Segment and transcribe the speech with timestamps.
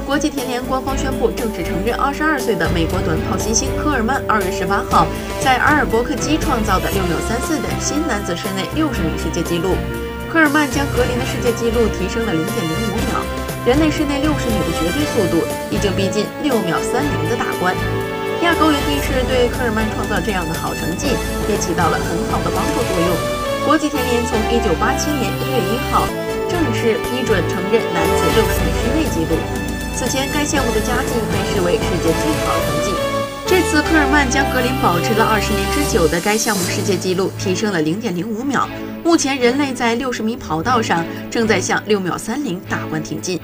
[0.00, 5.06] 国际田联官方宣布正式承认22岁的美国短跑新星科尔曼2月18号
[5.40, 9.76] 在阿尔伯克基创造的6秒34的新男子室内60米世界纪录。
[10.32, 12.40] 科尔曼将格林的世界纪录提升了0.05
[13.08, 13.20] 秒，
[13.66, 17.74] 人类室内60米的绝对速度已经逼近6秒30的大关。
[18.42, 21.08] 亚高原地势对科尔曼创造这样的好成绩
[21.48, 23.10] 也起到了很好的帮助作用。
[23.66, 26.06] 国际田联从1987年1月1号
[26.48, 29.67] 正式批准承认男子60米室内纪录。
[29.98, 32.92] 此前该项目的佳绩被视为世界最好成绩。
[33.44, 38.68] 这次科尔曼将格林保持了二十年之久的该项目世界纪录提升了零点零五秒。
[39.02, 43.40] 目前，人类在六十米跑道上正在向六秒三零大关挺进。